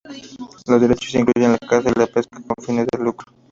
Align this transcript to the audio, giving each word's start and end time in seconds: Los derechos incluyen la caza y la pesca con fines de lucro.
Los 0.65 0.81
derechos 0.81 1.13
incluyen 1.13 1.51
la 1.51 1.59
caza 1.59 1.91
y 1.95 1.99
la 1.99 2.07
pesca 2.07 2.39
con 2.41 2.65
fines 2.65 2.87
de 2.91 3.03
lucro. 3.03 3.31